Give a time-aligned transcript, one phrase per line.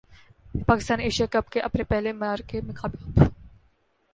[0.65, 3.19] Pakistan Asia Cup کے اپنے پہلے معرکے میں کامیاب